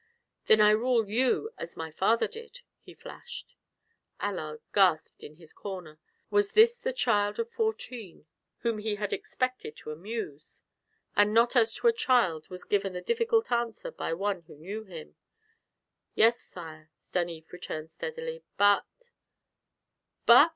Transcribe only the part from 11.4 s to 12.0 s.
as to a